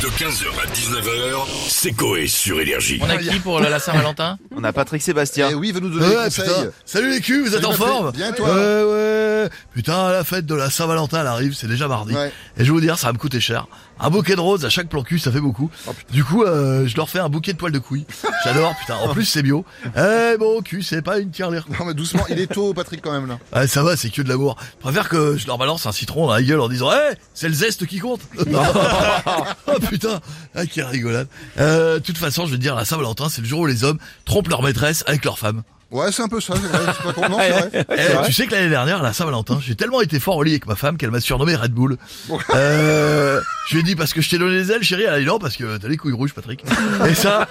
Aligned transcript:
De 0.00 0.06
15h 0.06 0.46
à 0.62 0.66
19h, 0.72 1.46
c'est 1.68 1.92
Coé 1.92 2.26
sur 2.26 2.58
Énergie. 2.58 2.98
On 3.02 3.10
a 3.10 3.18
qui 3.18 3.38
pour 3.38 3.60
la 3.60 3.78
Saint-Valentin 3.78 4.38
On 4.56 4.64
a 4.64 4.72
Patrick 4.72 5.02
Sébastien. 5.02 5.48
Eh 5.50 5.54
oui, 5.54 5.72
va 5.72 5.80
nous 5.80 5.90
donner 5.90 6.08
des 6.08 6.16
Ouais, 6.16 6.24
conseils. 6.24 6.44
putain. 6.46 6.70
Salut 6.86 7.10
les 7.10 7.20
culs, 7.20 7.42
vous 7.42 7.54
êtes 7.54 7.64
en 7.66 7.70
Patrick. 7.72 7.86
forme 7.86 8.12
Bien, 8.12 8.32
toi 8.32 8.48
Ouais, 8.48 8.82
ouais. 8.84 9.48
Putain, 9.74 10.10
la 10.10 10.24
fête 10.24 10.46
de 10.46 10.54
la 10.54 10.70
Saint-Valentin, 10.70 11.20
elle 11.20 11.26
arrive, 11.26 11.54
c'est 11.54 11.66
déjà 11.66 11.86
mardi. 11.86 12.14
Ouais. 12.14 12.28
Et 12.56 12.60
je 12.60 12.64
vais 12.64 12.70
vous 12.70 12.80
dire, 12.80 12.98
ça 12.98 13.08
va 13.08 13.12
me 13.12 13.18
coûter 13.18 13.40
cher. 13.40 13.66
Un 14.02 14.08
bouquet 14.08 14.34
de 14.34 14.40
roses 14.40 14.64
à 14.64 14.70
chaque 14.70 14.88
plan 14.88 15.02
cul, 15.02 15.18
ça 15.18 15.30
fait 15.30 15.40
beaucoup. 15.40 15.70
Oh, 15.86 15.90
du 16.10 16.24
coup, 16.24 16.44
euh, 16.44 16.86
je 16.86 16.96
leur 16.96 17.10
fais 17.10 17.18
un 17.18 17.28
bouquet 17.28 17.52
de 17.52 17.58
poils 17.58 17.70
de 17.72 17.78
couilles. 17.78 18.06
J'adore, 18.44 18.74
putain. 18.80 18.96
En 18.96 19.12
plus, 19.12 19.26
c'est 19.26 19.42
bio. 19.42 19.66
Eh, 19.96 20.38
mon 20.38 20.62
cul, 20.62 20.82
c'est 20.82 21.02
pas 21.02 21.18
une 21.18 21.30
tirelire. 21.30 21.66
Non 21.78 21.84
mais 21.84 21.92
doucement, 21.92 22.24
il 22.30 22.40
est 22.40 22.46
tôt 22.46 22.72
Patrick 22.72 23.02
quand 23.02 23.12
même 23.12 23.26
là. 23.28 23.38
Ouais, 23.54 23.66
ça 23.66 23.82
va, 23.82 23.96
c'est 23.98 24.08
que 24.08 24.22
de 24.22 24.28
l'amour. 24.30 24.56
Je 24.78 24.82
préfère 24.82 25.10
que 25.10 25.36
je 25.36 25.46
leur 25.46 25.58
balance 25.58 25.84
un 25.84 25.92
citron 25.92 26.26
dans 26.28 26.32
la 26.32 26.42
gueule 26.42 26.60
en 26.60 26.68
disant, 26.70 26.90
eh, 26.92 27.14
c'est 27.34 27.48
le 27.48 27.54
zeste 27.54 27.86
qui 27.86 27.98
compte. 27.98 28.22
oh 29.74 29.80
putain, 29.80 30.20
ah, 30.54 30.66
quelle 30.66 30.84
rigolade. 30.84 31.28
Euh, 31.58 31.94
de 31.94 32.04
toute 32.04 32.18
façon, 32.18 32.46
je 32.46 32.52
vais 32.52 32.56
te 32.56 32.62
dire, 32.62 32.74
la 32.74 32.84
Saint-Valentin, 32.84 33.28
c'est 33.28 33.40
le 33.40 33.46
jour 33.46 33.60
où 33.60 33.66
les 33.66 33.84
hommes 33.84 33.98
trompent 34.24 34.48
leur 34.48 34.62
maîtresse 34.62 35.04
avec 35.06 35.24
leur 35.24 35.38
femme. 35.38 35.62
Ouais, 35.90 36.12
c'est 36.12 36.22
un 36.22 36.28
peu 36.28 36.40
ça, 36.40 36.54
c'est 36.54 36.68
vrai. 36.68 36.92
C'est 36.96 37.02
pas 37.02 37.12
con, 37.12 37.28
non, 37.28 37.38
c'est 37.40 37.50
vrai. 37.50 37.86
Eh, 37.98 38.26
tu 38.26 38.32
sais 38.32 38.46
que 38.46 38.54
l'année 38.54 38.68
dernière, 38.68 39.00
à 39.00 39.02
la 39.02 39.12
Saint-Valentin, 39.12 39.58
j'ai 39.60 39.74
tellement 39.74 40.00
été 40.00 40.20
fort 40.20 40.36
au 40.36 40.42
lit 40.42 40.52
avec 40.52 40.66
ma 40.66 40.76
femme 40.76 40.96
qu'elle 40.96 41.10
m'a 41.10 41.20
surnommé 41.20 41.56
Red 41.56 41.72
Bull. 41.72 41.96
Euh, 42.54 43.40
je 43.70 43.76
lui 43.76 43.82
ai 43.82 43.84
dit 43.84 43.94
parce 43.94 44.12
que 44.12 44.20
je 44.20 44.28
t'ai 44.28 44.36
donné 44.36 44.56
les 44.56 44.72
ailes, 44.72 44.82
chérie. 44.82 45.04
Elle 45.04 45.14
a 45.14 45.20
dit 45.20 45.26
non 45.26 45.38
parce 45.38 45.56
que 45.56 45.76
t'as 45.76 45.86
les 45.86 45.96
couilles 45.96 46.12
rouges, 46.12 46.34
Patrick. 46.34 46.64
Et 47.08 47.14
ça, 47.14 47.46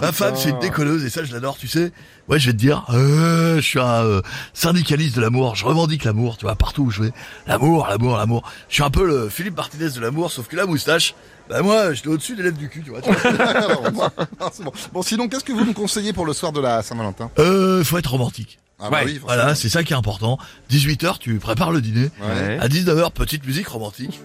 ma 0.00 0.12
femme, 0.12 0.32
c'est 0.34 0.48
une 0.48 0.58
décolleuse 0.60 1.04
et 1.04 1.10
ça, 1.10 1.24
je 1.24 1.32
l'adore, 1.34 1.58
tu 1.58 1.68
sais. 1.68 1.92
Ouais, 2.26 2.38
je 2.38 2.46
vais 2.46 2.52
te 2.54 2.56
dire, 2.56 2.86
euh, 2.88 3.56
je 3.56 3.60
suis 3.60 3.78
un 3.78 4.02
euh, 4.02 4.22
syndicaliste 4.54 5.16
de 5.16 5.20
l'amour. 5.20 5.56
Je 5.56 5.66
revendique 5.66 6.04
l'amour, 6.04 6.38
tu 6.38 6.46
vois, 6.46 6.56
partout 6.56 6.84
où 6.84 6.90
je 6.90 7.02
vais. 7.02 7.12
L'amour, 7.46 7.86
l'amour, 7.86 8.16
l'amour. 8.16 8.50
Je 8.70 8.76
suis 8.76 8.82
un 8.82 8.88
peu 8.88 9.06
le 9.06 9.28
Philippe 9.28 9.58
Martinez 9.58 9.90
de 9.90 10.00
l'amour, 10.00 10.30
sauf 10.32 10.48
que 10.48 10.56
la 10.56 10.64
moustache, 10.64 11.14
bah 11.50 11.60
moi, 11.60 11.92
j'étais 11.92 12.08
au-dessus 12.08 12.34
des 12.34 12.44
lèvres 12.44 12.56
du 12.56 12.70
cul, 12.70 12.82
tu 12.82 12.88
vois. 12.88 13.02
tu 13.02 13.12
vois. 13.12 13.46
Alors, 13.46 13.90
bon, 13.92 14.08
non, 14.40 14.50
c'est 14.50 14.64
bon. 14.64 14.72
Bon, 14.94 15.02
sinon, 15.02 15.28
qu'est-ce 15.28 15.44
que 15.44 15.52
vous 15.52 15.66
nous 15.66 15.74
conseillez 15.74 16.14
pour 16.14 16.24
le 16.24 16.32
soir 16.32 16.52
de 16.52 16.60
la 16.62 16.82
Saint-Valentin? 16.82 17.30
Euh, 17.38 17.84
faut 17.84 17.98
être 17.98 18.10
romantique. 18.10 18.58
Ah 18.80 18.88
bah 18.88 19.00
Ouais, 19.04 19.12
oui. 19.12 19.20
Voilà, 19.22 19.54
c'est 19.54 19.68
ça 19.68 19.84
qui 19.84 19.92
est 19.92 19.96
important. 19.96 20.38
18h, 20.70 21.18
tu 21.18 21.34
prépares 21.38 21.72
le 21.72 21.82
dîner. 21.82 22.10
Ouais. 22.22 22.58
À 22.58 22.68
19h, 22.68 23.12
petite 23.12 23.44
musique 23.46 23.68
romantique. 23.68 24.18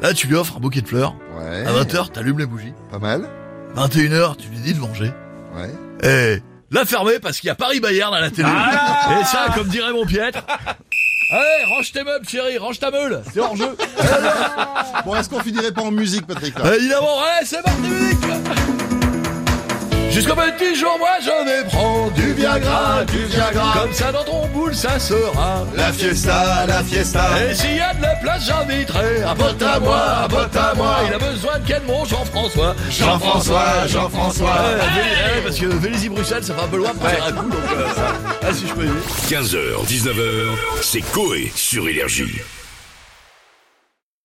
Là, 0.00 0.12
tu 0.12 0.26
lui 0.26 0.34
offres 0.34 0.56
un 0.56 0.60
bouquet 0.60 0.80
de 0.80 0.88
fleurs. 0.88 1.14
Ouais. 1.38 1.64
À 1.66 1.72
20h, 1.72 2.10
t'allumes 2.10 2.38
les 2.38 2.46
bougies. 2.46 2.74
Pas 2.90 2.98
mal. 2.98 3.28
21h, 3.76 4.36
tu 4.36 4.48
lui 4.48 4.58
dis 4.58 4.74
de 4.74 4.80
manger. 4.80 5.12
Ouais. 5.54 5.70
Et 6.02 6.42
la 6.70 6.84
fermer 6.84 7.18
parce 7.20 7.38
qu'il 7.38 7.48
y 7.48 7.50
a 7.50 7.54
Paris-Bayern 7.54 8.12
à 8.12 8.20
la 8.20 8.30
télé. 8.30 8.48
Et 8.48 9.24
ça, 9.24 9.46
comme 9.54 9.68
dirait 9.68 9.92
mon 9.92 10.04
piètre. 10.04 10.40
Allez, 11.30 11.64
range 11.68 11.92
tes 11.92 12.04
meubles, 12.04 12.28
chérie, 12.28 12.58
range 12.58 12.78
ta 12.78 12.90
meule. 12.90 13.22
C'est 13.32 13.40
hors 13.40 13.56
jeu. 13.56 13.76
Bon, 15.04 15.14
est-ce 15.16 15.28
qu'on 15.28 15.40
finirait 15.40 15.72
pas 15.72 15.82
en 15.82 15.90
musique, 15.90 16.26
Patrick 16.26 16.58
là? 16.58 16.76
Évidemment, 16.76 17.18
ouais, 17.18 17.44
c'est 17.44 17.62
parti, 17.62 17.80
musique. 17.82 18.18
Jusqu'au 20.14 20.34
petit 20.36 20.76
jour, 20.76 20.96
moi, 20.96 21.08
je 21.20 21.44
vais 21.44 21.68
prendre 21.68 22.12
du 22.12 22.34
Viagra, 22.34 23.04
du 23.04 23.24
Viagra. 23.24 23.72
Comme 23.82 23.92
ça, 23.92 24.12
dans 24.12 24.22
ton 24.22 24.46
boule, 24.46 24.72
ça 24.72 24.96
sera. 25.00 25.64
La 25.74 25.92
fiesta, 25.92 26.64
la 26.68 26.84
fiesta. 26.84 27.26
Et 27.50 27.54
s'il 27.54 27.76
y 27.76 27.80
a 27.80 27.92
de 27.94 28.00
la 28.02 28.14
place, 28.22 28.46
j'inviterai 28.46 29.24
un 29.24 29.34
pote 29.34 29.60
à 29.60 29.80
moi, 29.80 30.00
un 30.24 30.28
pote 30.28 30.56
à 30.56 30.72
moi. 30.76 30.98
Il 31.08 31.14
a 31.14 31.18
besoin 31.18 31.58
de 31.58 31.66
quel 31.66 31.82
mon 31.82 32.04
Jean-François? 32.04 32.76
Jean-François, 32.90 33.86
Jean-François. 33.88 34.46
Ouais, 34.46 34.76
Véli- 34.94 35.36
ouais, 35.36 35.42
parce 35.42 35.58
que 35.58 35.66
Vélizy-Bruxelles, 35.66 36.44
ça 36.44 36.54
fait 36.54 36.62
un 36.62 36.68
peu 36.68 36.76
loin 36.76 36.90
pour 36.94 37.08
faire 37.08 37.24
un 37.26 37.32
coup, 37.32 37.50
donc 37.50 37.60
euh, 37.76 37.86
ah, 38.42 38.52
si 38.54 38.68
je 38.68 38.72
peux 38.72 38.84
aider. 38.84 38.92
15h, 39.28 39.84
19h, 39.88 40.56
c'est 40.80 41.00
Coé 41.00 41.50
sur 41.56 41.88
Énergie. 41.88 42.40